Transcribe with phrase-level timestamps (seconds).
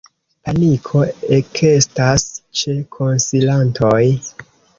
[0.47, 1.03] Paniko
[1.39, 2.25] ekestas
[2.63, 4.01] ĉe konsilantoj.